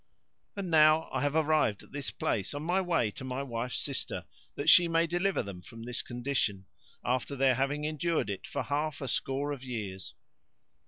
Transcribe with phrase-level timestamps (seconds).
[0.55, 4.25] And now I have arrived at this place on my way to my wife's sister
[4.55, 6.65] that she may deliver them from this condition,
[7.05, 10.15] after their having endured it for half a score of years.